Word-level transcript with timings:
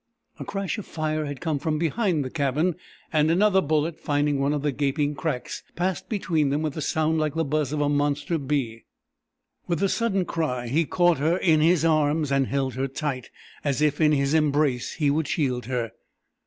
A 0.39 0.45
crash 0.45 0.79
of 0.79 0.87
fire 0.87 1.25
had 1.25 1.41
come 1.41 1.59
from 1.59 1.77
behind 1.77 2.25
the 2.25 2.31
cabin, 2.31 2.73
and 3.13 3.29
another 3.29 3.61
bullet, 3.61 3.99
finding 3.99 4.39
one 4.39 4.51
of 4.51 4.63
the 4.63 4.71
gaping 4.71 5.13
cracks, 5.13 5.61
passed 5.75 6.09
between 6.09 6.49
them 6.49 6.63
with 6.63 6.75
a 6.75 6.81
sound 6.81 7.19
like 7.19 7.35
the 7.35 7.45
buzz 7.45 7.71
of 7.71 7.81
a 7.81 7.87
monster 7.87 8.39
bee. 8.39 8.85
With 9.67 9.83
a 9.83 9.89
sudden 9.89 10.25
cry 10.25 10.65
he 10.69 10.85
caught 10.85 11.19
her 11.19 11.37
in 11.37 11.61
his 11.61 11.85
arms 11.85 12.31
and 12.31 12.47
held 12.47 12.73
her 12.73 12.87
tight, 12.87 13.29
as 13.63 13.79
if 13.79 14.01
in 14.01 14.11
his 14.11 14.33
embrace 14.33 14.93
he 14.93 15.11
would 15.11 15.27
shield 15.27 15.65
her. 15.67 15.91